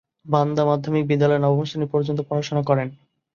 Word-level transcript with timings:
বান্দা 0.25 0.63
মাধ্যমিক 0.65 1.03
বিদ্যালয়ে 1.07 1.43
নবম 1.43 1.61
শ্রেণী 1.63 1.87
পর্যন্ত 1.93 2.19
পড়াশোনা 2.29 2.61
করেন। 2.69 2.87